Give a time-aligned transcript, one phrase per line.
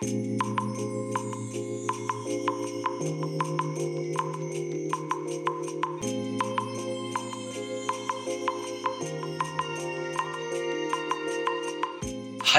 [0.00, 0.04] は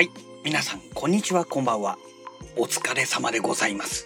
[0.02, 0.12] い
[0.44, 1.98] 皆さんこんにちはこんばんは。
[2.58, 4.06] お疲れ様でございます。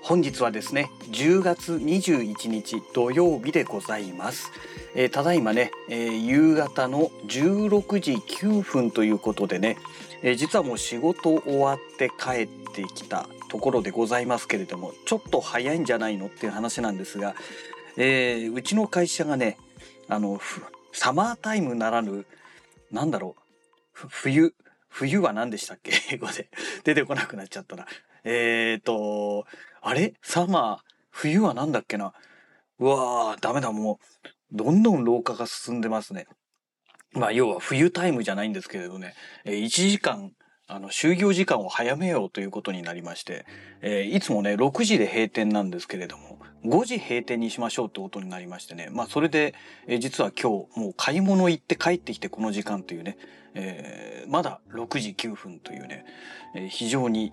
[0.00, 4.50] 本日はですね10月21日土曜日でございます、
[4.96, 9.76] えー、ただいまね、えー、夕方の16時9分ということでね、
[10.22, 17.36] えー、実はもう仕事終わって帰ってきたところでございますけれどもちょっと早いんじゃないのっていう話なんですが、
[17.96, 19.56] えうちの会社がね
[20.08, 20.40] あの
[20.92, 22.26] サマータイムならぬ
[22.90, 24.52] なんだろう冬
[24.88, 25.92] 冬は何でしたっけ？
[26.10, 26.48] 英語で
[26.82, 27.86] 出てこなくなっちゃったな。
[28.24, 29.46] えーと、
[29.80, 30.14] あれ？
[30.22, 32.12] サマー、冬は何だっけな
[32.80, 34.00] うわー、ダメだ、も
[34.52, 36.26] う、どんどん老化が進んでますね。
[37.12, 40.32] まあ、要は冬タイムじゃないんですけれどね、えー、1時間、
[40.66, 43.46] あの、就業時間を早めようということになりまして、
[43.80, 49.54] えー、いつもね、6時で閉店なんですけれども、5時閉店にしましょうってことになりましてね、まあ、それで、
[49.86, 53.18] えー、実は今日、もう買い物行って帰ってきてこの時間というね、
[53.54, 56.04] えー、まだ6時9分というね、
[56.56, 57.32] えー、非常に、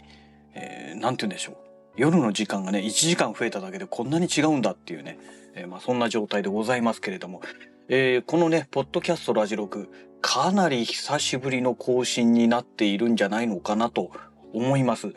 [0.53, 1.70] えー、なんて言うんでしょう。
[1.95, 5.19] 夜の時間がね、1時間増えただけでこんなに違うんだっていうね、
[5.55, 7.41] えー、まあそんな状態でございますけれども、
[7.89, 9.89] えー、このね、ポッドキャストラジログ、
[10.21, 14.11] かなり久しぶりの更新になっているんじゃないのかなと
[14.53, 15.13] 思います。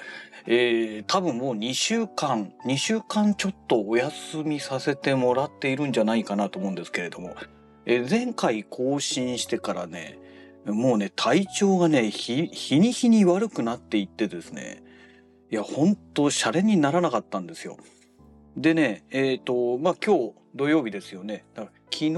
[0.47, 7.34] えー、多分もう2週間、2週間ちょっとお休みさせてもらっているんじゃないかなと思うんですけれども、
[7.86, 10.19] えー、前回更新してからね、
[10.67, 14.83] もうね、体調がね、日、日に日に悪くなっていってですね、
[15.50, 17.77] いや、本当シャレにならなかったんですよ。
[18.56, 21.45] でね、えっ、ー、と、まあ、今日土曜日ですよね。
[21.55, 22.11] だから昨日、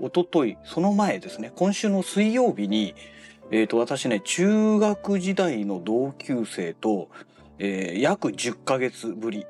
[0.00, 2.94] 一昨日その前ですね、今週の水曜日に、
[3.50, 7.08] えっ、ー、と、私ね、中学時代の同級生と、
[7.58, 9.46] えー、約10ヶ月ぶり、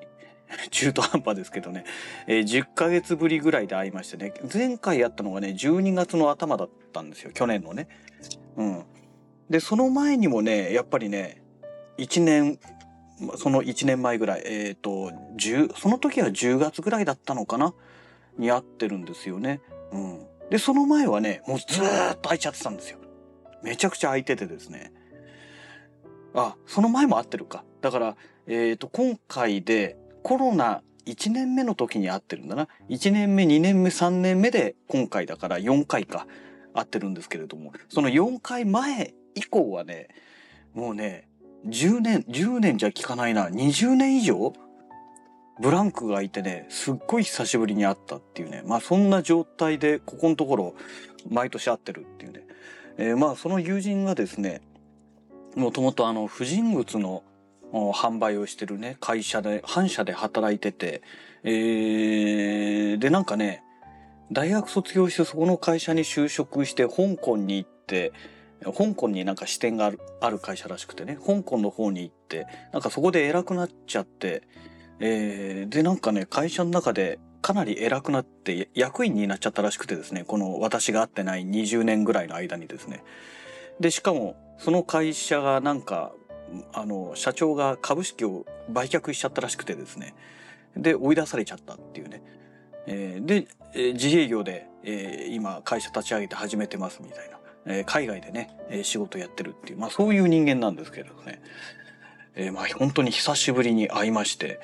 [0.70, 1.84] 中途半端ですけどね、
[2.26, 7.88] えー、10ヶ月ぶりぐらいで会いましてね、前回やったのがね、12月の頭だったんですよ、去年のね。
[8.56, 8.84] うん。
[9.50, 11.42] で、その前にもね、やっぱりね、
[11.98, 12.58] 1年、
[13.36, 17.74] その1年前ぐらい、えっ、ー、と、10、その時は10月ぐらいだったのかな？
[18.38, 19.60] に会ってるんですよね。
[19.92, 20.26] うん。
[20.50, 22.98] で、その前はね、もうずーっと空いちゃってたんですよ。
[23.62, 24.92] めちゃくちゃ空いててですね。
[26.34, 27.64] あ、その前も会ってるか。
[27.80, 28.16] だから、
[28.46, 32.68] えっ、ー、と、今回でコロナ1年目の時に会ってるんだな。
[32.90, 36.26] 1年目、2年目、3年目で今回だから4回か。
[36.76, 40.08] 合ってるんですけれども、その4回前以降はね、
[40.74, 41.28] もうね、
[41.64, 44.52] 10年、10年じゃ効かないな、20年以上？
[45.58, 50.74] ブランクがいてね、すっごい久しぶりに会ったっていうね、まあそんな状態でここのところ
[51.30, 52.46] 毎年会ってるっていうね。
[52.98, 54.60] えー、まあその友人がですね、
[55.54, 57.22] もともとあの、婦人靴の
[57.72, 61.02] 販売をしてるね、会社で、反社で働いてて、
[61.42, 63.62] えー、でなんかね、
[64.30, 68.12] 大学卒業してそこの会社に就職して香港に行って
[68.72, 74.42] 香港になんか支店があるある会社らしくてね香港の方に行ってなんかそこで偉くなっちゃって、
[75.00, 83.04] えー、でなんかね会社の中でかなり偉くなって役員になっちゃったらしくてですねこの私が会ってない20年ぐらいの間にですね。
[83.78, 86.12] でしかもその会社がなんか
[86.72, 90.14] あの社長が株式を売却しちゃったらしくてですね。
[90.76, 92.22] で追い出されちゃったっていうね。
[92.86, 97.35] えー、で、えー、自営業で、えー、今会社立ち上げて始めてますみたいな、
[97.66, 101.40] え、海外でね、え、仕事やってるっていう、まあそういう人間なんですけれどね、
[102.34, 104.60] えー、まあ本当に久しぶりに会いまして、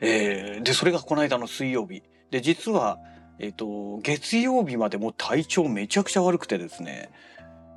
[0.00, 2.02] えー、で、それがこの間の水曜日。
[2.30, 2.98] で、実は、
[3.38, 7.10] えっ、ー、と、月曜日までもう体調めちゃくちゃ悪くてですね、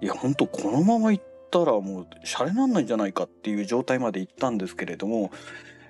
[0.01, 5.31] いや、本当このまま行ったらもう、シャレなんないんじゃないかっていう状態まで行ったんですけれども、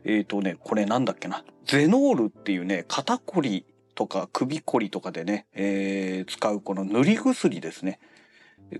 [0.06, 3.66] えっ、ー、とね、これなんだっけな、ゼノールっていうね、肩こり
[3.96, 8.00] とか首こりとかでね、えー、使うこの塗り薬ですね。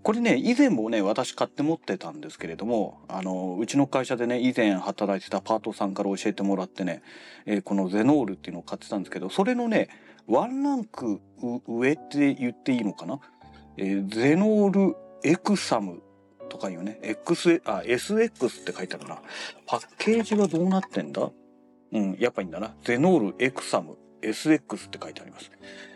[0.04, 7.02] これね、以前もね、私買って持ってたんですけれども、あの、うちの会社でね、以前働いてたパートさんから教えてもらってね、
[7.46, 9.88] えー、このゼノールっていうのを買ってたんですけど、それのね、
[10.28, 11.22] ワンランク
[11.68, 13.20] 上って言っていいのかな、
[13.78, 16.02] えー、ゼノールエクサム
[16.50, 19.22] とかいうね、X、あ、SX って書いてあるな。
[19.66, 21.30] パッケージはどうなってんだ？
[21.94, 22.76] うん、やっぱいいんだな。
[22.84, 23.98] ゼノールエクサム。
[24.30, 25.52] SX って書いてあります。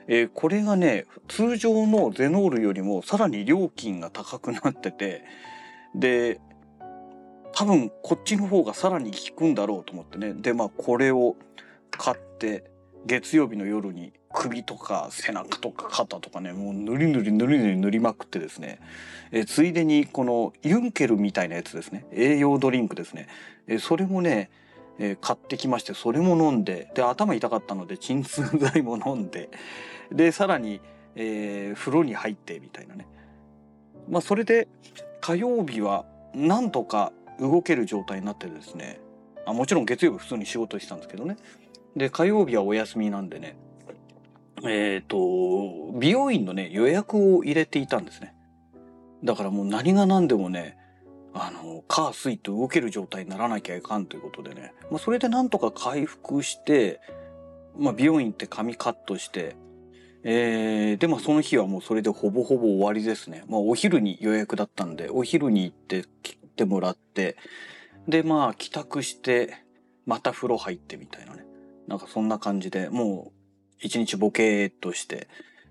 [0.08, 5.24] えー、これがね、通常のゼノールよりもさらに料金が高くなってて、
[5.96, 6.40] で、
[7.54, 10.34] 多分こっちの方がさらに効くんだろうと思ってね。
[10.34, 11.36] で、まあこれを
[11.92, 12.72] 買って
[13.06, 18.80] 月曜日の夜に首とか背中とか肩とかねもう塗り塗り塗り塗り塗りまくってですね、
[19.32, 23.28] えついでにこのユンケルみたいなやつですね栄養ドリンクですね、
[23.68, 24.50] えそれもね、
[25.00, 29.50] え買ってきましてそれも飲んでで頭痛かったので鎮痛剤も飲んで
[30.12, 30.82] でさらに、
[31.16, 33.08] えー、風呂に入ってみたいなね。
[34.10, 34.68] まあそれで
[35.22, 39.00] 火曜日はなんとか動ける状態になってですね。
[39.46, 41.38] あもちろん月曜日普通に仕事してたんですけどね。
[41.96, 43.58] で火曜日はお休みなんでね。
[44.64, 48.36] えっ、ー、と美容院のね予約を入れていたんですね。
[49.24, 50.78] だからもう何が何でもね
[51.34, 54.74] あの、火水と動ける状態にならなきゃいかんということでね。
[54.90, 57.00] まあ、それでなんとか回復して、
[57.78, 59.56] まあ、美容院って髪カットして、
[60.24, 63.44] えー、で、まあ、その日はもうそれでほぼほぼ終わりですね。
[63.48, 67.38] まあ、お昼に予約だったんで、お昼に行って切ってもらって、
[68.08, 69.56] で、まあ、帰宅して、
[70.06, 71.46] また風呂入ってみたいなね。
[71.88, 73.32] なんかそんな感じで、もう、
[73.80, 75.28] 一日ボケーっとして、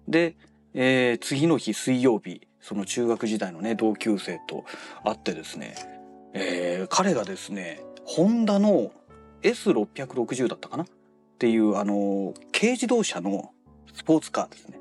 [0.08, 0.36] で、
[0.74, 4.64] えー、次の日水曜日、その中学時代のね、同級生と
[5.04, 5.74] 会ってですね、
[6.34, 8.92] えー、彼がですね、ホンダの
[9.42, 10.84] S660 だったかな？
[10.84, 10.86] っ
[11.38, 13.52] ていう、あの、軽自動車の
[13.94, 14.78] スポーツカーですね。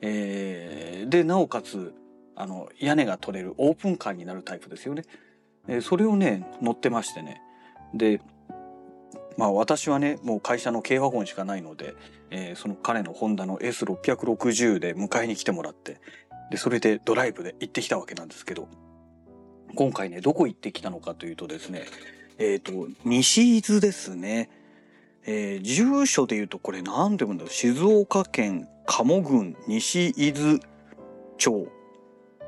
[0.00, 1.94] えー、で、なおかつ、
[2.34, 5.04] あの、屋根が取れるオープンカーになるタイプですよね。
[5.68, 7.42] え、それをね、乗ってましてね。
[7.94, 8.20] で、
[9.36, 11.94] まあ私はね、もう会社の軽ワゴンしかないので、
[12.30, 16.00] えー、その彼のホンダの S660 で迎えに来てもらって、
[16.52, 18.68] で、それでドライブで行ってきたわけなんですけど、
[19.74, 21.84] 今回ね、どこ行ってきたのかというとですね、
[22.38, 24.50] えっ、ー、と、西伊豆ですね。
[25.24, 27.50] えー、住所で言うとこれ何て読むんだろう。
[27.50, 30.58] 静岡県鴨郡西伊豆
[31.38, 31.68] 町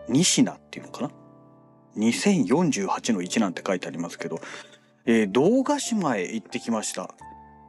[0.08, 1.10] 西名っていうのかな
[1.96, 4.38] ?2048 の1なんて書いてありますけど、
[5.06, 7.14] えー、道ヶ島へ行ってきました。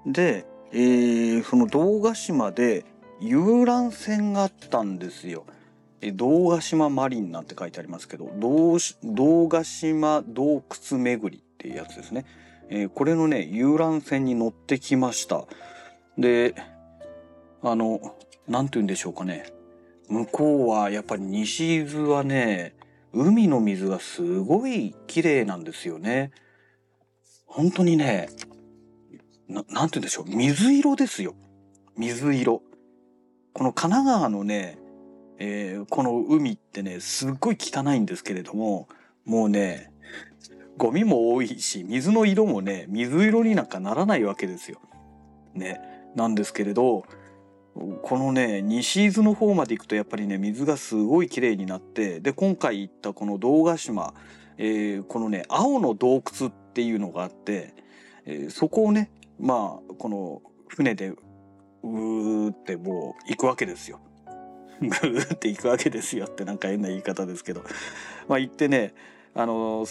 [0.06, 2.84] で、えー、その道ヶ島で
[3.22, 5.46] 遊覧船があったんですよ。
[6.12, 12.26] 堂ヶ島マリンなんて書いてありますけど、堂ヶ島洞窟巡りっていうやつですね。
[12.70, 15.46] えー、これのね、遊覧船に乗ってきました。
[16.18, 16.56] で、
[17.62, 18.16] あの、
[18.48, 19.52] なんて言うんでしょうかね。
[20.08, 22.76] 向こうはやっぱり西伊豆はね、
[23.14, 26.32] 海の水がすごい綺麗なんですよね。
[27.46, 28.30] 本当にね、
[29.48, 30.26] ななんて言うんでしょう。
[30.28, 31.36] 水色ですよ。
[31.98, 32.62] 水色。
[33.54, 34.78] この神奈川のね、
[35.38, 38.88] えー、この海ってね、すっごい汚いんですけれども、
[39.26, 39.92] もうね、
[40.78, 44.80] ゴミも多いし、水の色もね、水色になんかならないわけですよ。
[45.54, 45.80] ね。
[46.16, 47.06] なんですけれど、
[48.04, 54.14] このね、西伊豆の方まで行くとやっぱりね、水がすごい綺麗になって、で、今回行ったこの堂ヶ島、
[54.58, 57.74] えー、このね、青の洞窟っていうのがあって、
[58.26, 64.00] えー、そこをね、まあ、この船で、うーってもう行くわけですよ。
[64.82, 67.64] ぐーって行くわけですよってなんか変な言い方ですけど。
[68.28, 68.94] まあ行ってね、
[69.34, 69.86] あの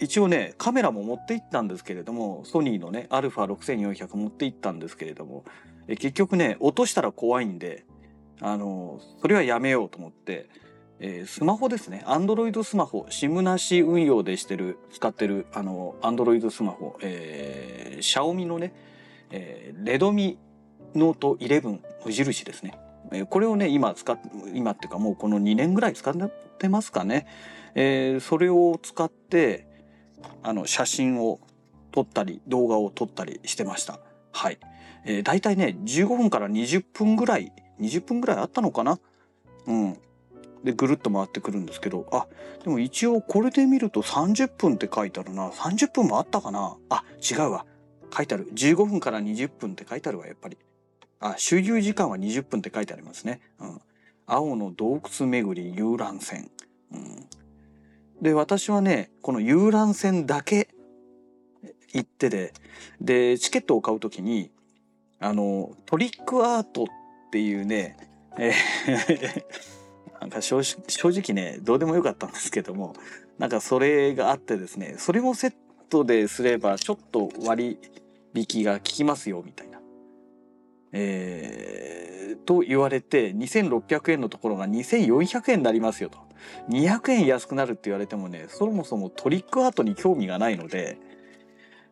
[0.00, 5.44] 一応ね、カメラも持って行ったんですけれども、ソニーのね、α6400 持って行ったんですけれども、
[5.86, 7.84] え結局ね、落としたら怖いんで、
[8.40, 10.48] あのそれはやめようと思って、
[10.98, 12.02] えー、スマホですね。
[12.06, 18.72] アンドロイドスマホ、SIM なし運用でしてる、使ってる、あの、アンドロイドスマホ、えー、シャオミのね、
[19.30, 20.38] えー、レドミ
[20.94, 22.78] ノート11無印ですね。
[23.28, 24.18] これをね、今使っ、
[24.54, 26.16] 今っていうかもうこの2年ぐらい使っ
[26.58, 27.26] てますかね。
[27.74, 29.66] えー、それを使って、
[30.42, 31.40] あの、写真を
[31.92, 34.00] 撮ったり、動画を撮ったりしてました。
[34.32, 34.58] はい。
[35.04, 38.98] えー、大体ね、15分から20分ぐらい、20分ぐらいあったのかな
[39.66, 39.98] うん。
[40.64, 42.26] で、ぐるっと回ってくるんですけど、あ、
[42.64, 45.50] でも一応これで見ると30分って書いてあるな。
[45.50, 47.66] 30分もあったかなあ、違うわ。
[48.16, 48.48] 書いてある。
[48.52, 50.56] 15分から20分って書いてあるわ、やっぱり。
[51.24, 53.40] あ、周遊時間は20分って書いてありますね。
[53.58, 53.80] うん。
[54.26, 56.50] 青の洞窟巡り遊覧船。
[56.92, 57.26] うん。
[58.20, 60.68] で、私はね、この遊覧船だけ
[61.94, 62.52] 行ってで、
[63.00, 64.50] で、チケットを買うときに、
[65.18, 66.86] あの、トリックアートっ
[67.30, 67.96] ていうね、
[68.38, 68.52] え
[70.20, 72.92] なんか正直ね、どうでもよかったんですけども、
[73.38, 75.54] なんかそれがあってですね、それもセッ
[75.88, 77.78] トですればちょっと割
[78.34, 79.63] 引が効きますよ、みたいな。
[80.96, 86.18] えー、と言われて2600円のところが2400円になりますよと。
[86.70, 90.98] 200円安くなるって言われてもね、そもそもトリックアートに興味がないので、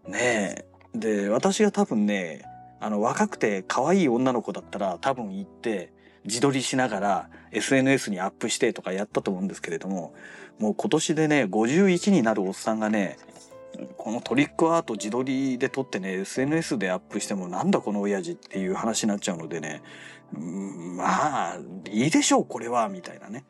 [0.06, 0.99] ねえ。
[0.99, 2.44] で、私が多分ね、
[2.80, 5.92] あの若くて可愛い女の子だったら多分行って
[6.25, 10.14] 自撮りしながら SNS にアップしてとかやったと思うんですけれども、
[10.59, 13.18] もう今年でね、51になるおっさんがね、
[13.97, 19.83] このトリックアート自撮りで撮ってね SNS でアップしてもなんだこの親父っていう話になっちゃうのでね
[20.35, 21.59] うんまあ、
[21.91, 23.45] いいでしょう、これは、みたいなね、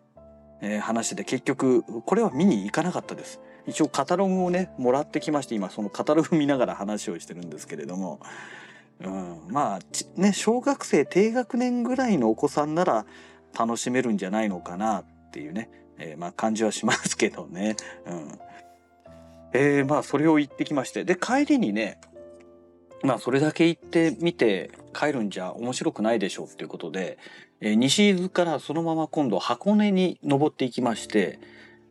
[0.61, 3.41] えー話で結局、これは見に行かなかったです。
[3.67, 8.21] 一応カタログをね、もらってきまして、今そのカタログ見ながら話をしてるんですけれども、
[9.00, 13.07] うん、まあ、ね、小学生低学年ぐらいのお子さんなら
[13.57, 17.76] 楽しめるんじゃないのかなっていうね、えーまあ感じはしますけどね。
[18.07, 18.38] うん。
[19.52, 21.04] えーまあそれを言ってきまして。
[21.04, 22.00] で、帰りにね、
[23.02, 27.18] まあそれだけ行ってみて帰るんじゃ面白くないでしょうっていうことで、
[27.61, 31.38] えー西伊豆からそのまま今度箱根に登っていきまして、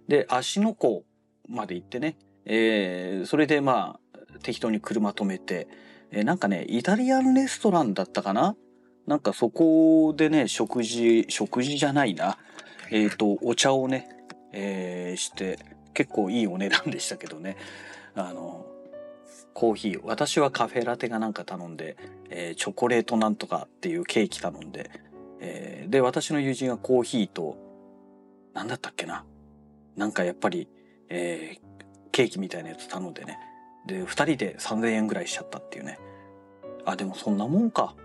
[0.08, 1.04] で、芦ノ湖
[1.48, 5.68] まで行ってね、えーそれでまあ適当に車止めて、
[6.12, 8.56] えーなんかね、イタリアンレストランだったかな？
[9.08, 12.38] なんかそこでね、食事、食事じゃないな。
[12.92, 14.08] えっ、と、お茶をね、
[14.54, 15.58] えーして、
[15.94, 17.58] 結構いいお値段でしたけどね。
[18.16, 18.66] あの、
[19.54, 21.98] コーヒー、私はカフェラテがなんか頼んで、
[22.30, 24.92] えーチョコレートなんとかっていうケーキ頼んで、
[25.40, 27.58] えーで、私の友人はコーヒーと、
[28.54, 29.26] なんだったっけな。
[29.96, 30.70] なんかやっぱり、
[31.10, 31.72] えー
[32.12, 33.40] ケーキみたいなやつ頼んでね。
[33.88, 35.98] で、二人で3000円ぐらいしちゃったっていうね。
[36.86, 37.96] あ、でもそんなもんか。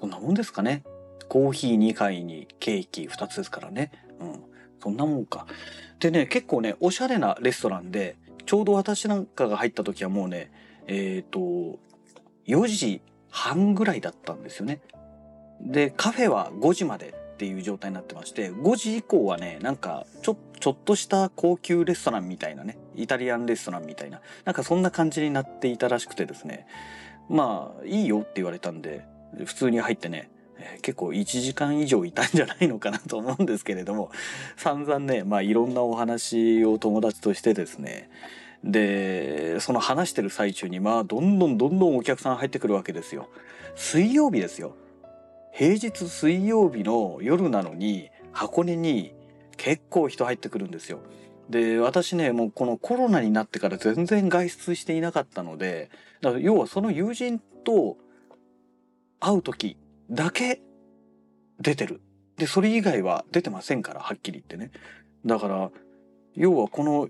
[0.00, 0.84] そんなもんですかね。
[1.28, 3.90] コーヒー2杯にケーキ2つですからね。
[4.20, 4.44] うん。
[4.84, 5.46] そんなもんか。
[5.98, 10.50] でね、結構ね、おしゃれなレストランで、ちょうど私なんかが入った時はもうね、
[10.86, 11.38] えっ、と、
[12.46, 13.00] 4時
[13.30, 14.80] 半ぐらいだったんですよね。
[15.62, 26.66] で、カフェは5時までっていう状態になってまして、5時以降はね、なんか、ちょ、ちょっとした高級レストランみたいなね、イタリアンレストランみたいな、なんかそんな感じになっていたらしくてですね、
[27.30, 29.06] まあ、いいよって言われたんで、
[29.46, 30.28] 普通に入ってね、
[30.82, 34.10] 結構1時間以上いたんじゃないのかなと思うんですけれども、
[34.56, 38.10] 散々ね、まあいろんなお話を友達としてですね、
[38.62, 43.28] で、その話してる最中に、まあどんどんどんどんお客さん入ってくるわけですよ。
[43.74, 44.74] 水曜日ですよ。
[45.52, 49.14] 平日水曜日の夜なのに、箱根に
[49.56, 51.00] 結構人入ってくるんですよ。
[51.48, 57.98] で、私ね、もうこのコロナになってから全然外出していなかったので、だから要はその友人と
[59.20, 59.76] 会う時
[60.10, 60.60] だけ
[61.60, 62.00] 出てる。
[62.36, 64.70] で、それ以外は出てませんから、はっきり言ってね。
[65.24, 65.70] だから、
[66.34, 67.08] 要はこの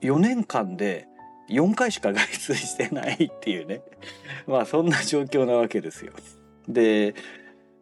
[0.00, 1.08] 4年間で
[1.48, 3.82] 4回しか外出してないっていうね。
[4.46, 6.12] まあそんな状況なわけですよ。
[6.68, 7.14] で、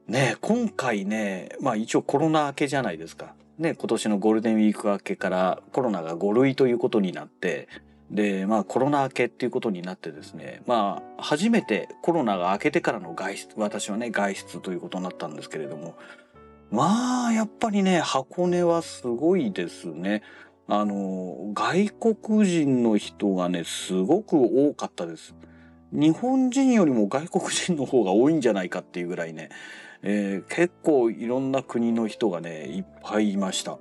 [0.06, 3.34] ね、今回ね、まあ一応コロナ明けじゃないですか。
[3.58, 7.68] ね、今年のゴールデンウィーク明けからコロナが5類ということになって、
[8.10, 15.94] で、まあコロナ明けっていうことになってですね、まあ初めてコロナが明けてからの外出、私はね、外出ということになったんですけれども、
[16.70, 20.22] まあやっぱりね、箱根はすごいですね。
[20.68, 25.34] あの、外国人の人がね、すごく多かったです。
[25.92, 29.48] 日本人よりも外国人の方が多いんじゃないかっていうぐらいね、
[30.02, 33.78] えー結構いろんな国の人がね、いっぱいいました。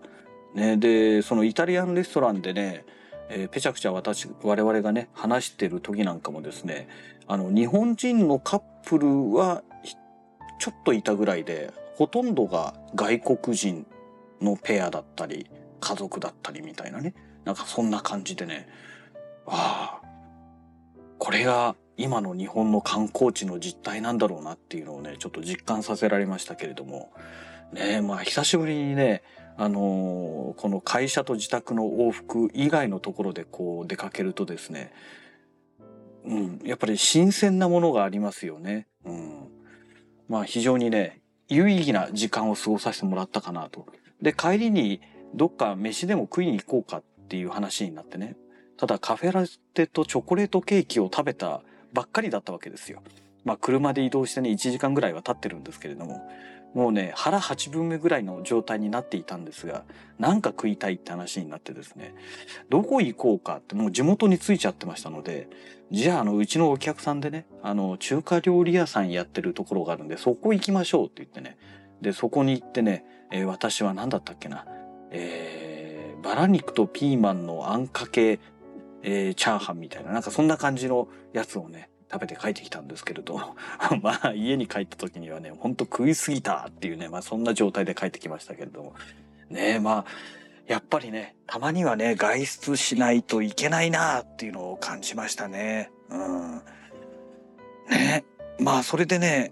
[0.55, 2.86] ね、で、そのイタリアンレストランでね、
[3.29, 6.88] えーペチャクチャ私、我々がね、話してる時なんかもですね、
[7.27, 9.63] あの、日本人のカップルは
[10.60, 13.86] ちょっといたぐらいで、ほとんどが外国人
[14.41, 17.13] のペアだったり、家族だったりみたいなね。
[17.46, 18.67] なんかそんな感じでね、
[19.46, 20.07] ああ、
[21.17, 27.12] これが今の日本の観光地の実態なんだろうなっていうのをね、ちょっと実感させられましたけれども、
[27.74, 29.24] ねえ、まあ久しぶりにね、
[29.59, 34.93] あのこの会社と自宅の往復以外のところでこう出かけるとですね、
[36.25, 38.87] うん、やっぱり新鮮なものがありますよね。
[39.03, 39.47] うん。
[40.29, 43.87] まあ非常にね、有意義な時間を過ごさせてもらったかなと。
[44.21, 45.01] で、帰りに
[45.33, 48.35] どっか飯でも食いに行こうかっていう話になってね。
[48.77, 53.01] ただカフェラテとチョコレートケーキを食べたばっかりだったわけですよ。
[53.43, 56.21] まあ車で移動してね、1時間ぐらいは経ってるんですけれども、
[56.77, 59.84] もうね、腹8分目ぐらいの状態になっていたんですが、
[60.19, 62.13] なんか食いたいって話になってですね、
[62.69, 65.50] どこ行こうかってもう地元に着いちゃってましたので、
[65.89, 71.57] じゃああの、うちのお客さんでね、あの、中華料理屋さんやってるところがあるんで、そこ行きましょうって言ってね、
[72.03, 74.67] で、そこに行ってね、えー私は何だったっけな、
[75.10, 78.39] えー、バラ肉とピーマンのあんかけ、
[79.01, 83.37] えーチャーハンみたいな、なんかそんな感じのやつをね、食べて帰ってきたんですけれど、
[84.01, 88.95] まあ家に帰った時にはね、ほんと食いすぎたっていうね、まあそんな状態で帰ってきましたけれども、
[89.49, 90.05] ねえ、まあ、
[90.67, 95.89] やっぱりね、たまにはね、外出しないといけないなっていうのを感じましたね。
[96.09, 96.61] うん。
[97.89, 98.25] ね
[98.59, 99.51] まあそれでね、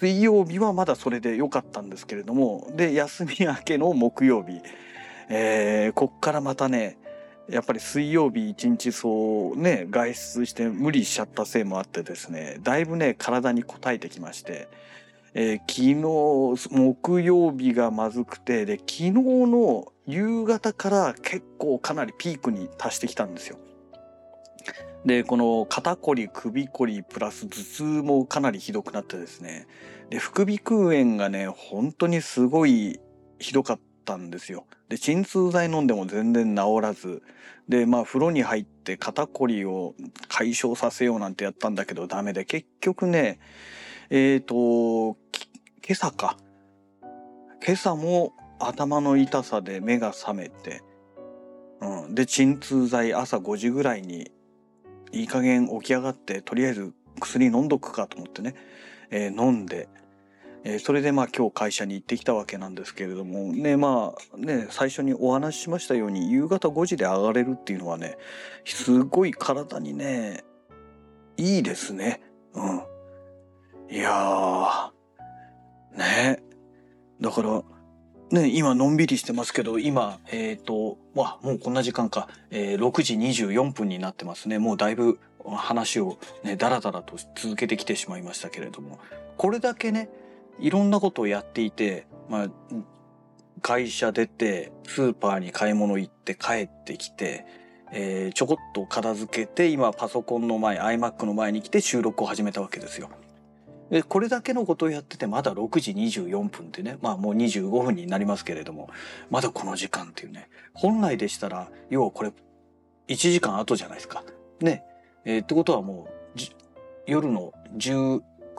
[0.00, 4.60] 水曜日はまだそれで良かったんですけれども、で、休み明けの木曜日、
[5.28, 6.98] えー、こっからまたね、
[7.50, 14.68] やっぱり水曜日一日そうね、外出して無理しちゃったせいもあってですね、だいぶね、体に応えてきまして、
[15.34, 23.58] えー昨日木曜日がまずくてで昨日の夕方から結構かなりピークに達してきたんですよ。
[25.06, 29.66] でこの肩こり首こりプラス頭痛もかなりひどくなってですね
[30.10, 33.00] で副鼻腔炎がね本当にすごい
[33.38, 33.80] ひどかっ
[34.10, 34.66] たんですよ。
[34.88, 37.22] で鎮痛剤飲んでも全然治らず。
[37.68, 39.94] でまあ風呂に入って肩こりを
[40.28, 42.44] 解消させようなんてやったんだけどダメで。
[42.44, 43.38] 結局ね
[44.10, 46.36] えっ、と今朝か。
[47.64, 50.82] 今朝も頭の痛さで目が覚めて、
[51.80, 54.32] うん、で鎮痛剤朝5時ぐらいに
[55.12, 58.54] いい加減起き上がってとりあえず薬飲んどくかと思ってね、
[59.10, 59.88] えー飲んで、
[60.64, 68.18] えーそれでまあ今日会社に行ってきたわけなんですけれどもねまあね最初にお話ししましたように夕方5時で上がれるっていうのはね
[68.64, 70.44] すごい体にね
[71.36, 72.20] いいですね。
[72.52, 72.82] うん。
[73.90, 76.42] いやーね。
[77.20, 77.62] だから
[78.30, 84.58] ね今のんびりしてますけど今えっ、とわもうこんな時間か、えー6時24分になってますね。
[84.58, 88.98] もうだいぶ話をねダラダラと続けてきてしまいましたけれども。
[89.38, 90.10] これだけね
[90.60, 92.48] いろんなことをやっていてまあ
[93.62, 97.44] 会社出てスーパーに買い物行って帰ってきて、
[97.92, 103.10] えーちょこっと片付けて今パソコンの前 iMac の前に来て収録を始めたわけですよ。
[103.90, 108.88] でこれだけのことをやっててまだ6時24分でねまあもう25分になりますけれども
[109.30, 112.32] まだこの時間っていうね本来でしたら要はこれ
[113.08, 114.22] 1時間後じゃないですか。
[114.60, 114.84] ね。
[115.24, 116.40] えーってことはもう
[117.06, 117.52] 夜の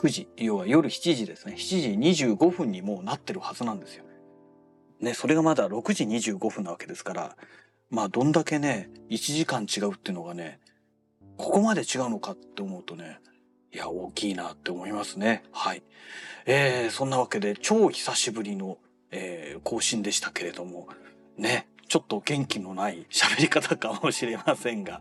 [0.01, 4.03] 9時要は夜7時ですね7時25分にもうなってるはずなんですよ。
[4.99, 7.37] ねそれがまだ6時25分なわけですから
[7.91, 10.59] まあどんだけね1時間違うっていうのがね
[11.37, 13.19] ここまで違うのかって思うとね
[13.71, 15.43] いや大きいなって思いますね。
[15.51, 15.83] はい。
[16.47, 18.79] えーそんなわけで超久しぶりの、
[19.11, 20.87] えー更新でしたけれども
[21.37, 24.99] ねちょっと元気のない喋り方かもしれませんが、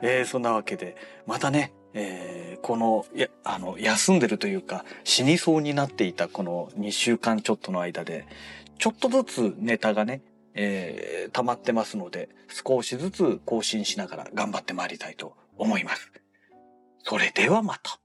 [0.00, 0.96] えーそんなわけで
[1.26, 8.26] またね、えーこのやあの休んでるというか死にそうになっていたこの2週間ちょっとの間で
[8.78, 10.22] ちょっとずつネタがね、
[10.54, 16.10] えー溜まってますので少しずつ更新しながら頑張ってまいりたいと思います。
[17.04, 18.00] それではまた。